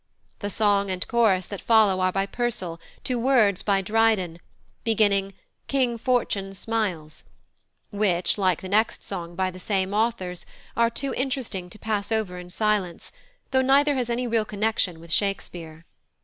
[0.39, 4.39] The song and chorus that follow are by Purcell, to words by Dryden,
[4.83, 5.33] beginning
[5.67, 7.25] "King Fortune smiles,"
[7.91, 10.43] which, like the next song by the same authors,
[10.75, 13.11] are too interesting to pass over in silence,
[13.51, 15.85] though neither has any real connection with Shakespeare.